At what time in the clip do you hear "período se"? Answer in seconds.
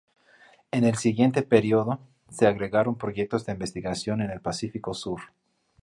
1.43-2.47